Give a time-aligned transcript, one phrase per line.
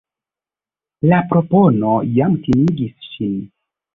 [1.11, 3.37] La propono ja timigis ŝin.